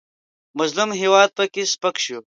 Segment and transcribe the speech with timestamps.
[0.57, 2.19] مظلوم هېواد پکې سپک شو.